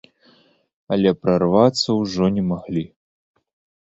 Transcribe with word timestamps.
Але 0.95 1.11
прарвацца 1.27 1.89
ўжо 2.01 2.23
не 2.39 2.43
маглі. 2.51 2.85